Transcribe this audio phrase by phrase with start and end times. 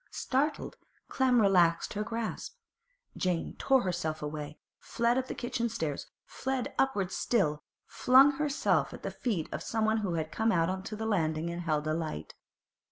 [0.09, 0.77] Startled,
[1.09, 2.55] Clem relaxed her grasp.
[3.15, 9.03] Jane tore herself away, fled up the kitchen stairs, fled upwards still, flung herself at
[9.03, 11.93] the feet of someone who had come out on to the landing and held a
[11.93, 12.33] light.